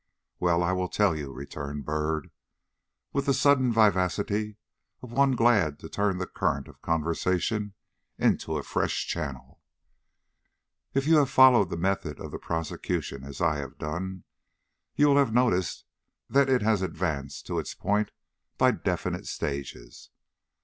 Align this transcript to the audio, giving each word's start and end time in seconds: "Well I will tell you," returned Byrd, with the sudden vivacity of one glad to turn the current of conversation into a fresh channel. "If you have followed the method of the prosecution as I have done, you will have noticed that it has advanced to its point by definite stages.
"Well 0.39 0.63
I 0.63 0.71
will 0.71 0.87
tell 0.89 1.15
you," 1.15 1.31
returned 1.31 1.85
Byrd, 1.85 2.31
with 3.13 3.27
the 3.27 3.35
sudden 3.35 3.71
vivacity 3.71 4.57
of 5.03 5.11
one 5.11 5.33
glad 5.35 5.77
to 5.77 5.89
turn 5.89 6.17
the 6.17 6.25
current 6.25 6.67
of 6.67 6.81
conversation 6.81 7.75
into 8.17 8.57
a 8.57 8.63
fresh 8.63 9.05
channel. 9.05 9.61
"If 10.95 11.05
you 11.05 11.17
have 11.17 11.29
followed 11.29 11.69
the 11.69 11.77
method 11.77 12.19
of 12.19 12.31
the 12.31 12.39
prosecution 12.39 13.23
as 13.23 13.41
I 13.41 13.57
have 13.57 13.77
done, 13.77 14.23
you 14.95 15.05
will 15.05 15.17
have 15.17 15.35
noticed 15.35 15.85
that 16.31 16.49
it 16.49 16.63
has 16.63 16.81
advanced 16.81 17.45
to 17.45 17.59
its 17.59 17.75
point 17.75 18.09
by 18.57 18.71
definite 18.71 19.27
stages. 19.27 20.09